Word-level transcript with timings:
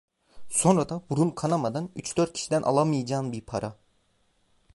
Sonra 0.49 0.89
da 0.89 1.03
burun 1.09 1.29
kanamadan, 1.29 1.89
üç 1.95 2.17
dört 2.17 2.33
kişiden 2.33 2.61
alamayacağın 2.61 3.31
bir 3.31 3.41
para… 3.41 3.75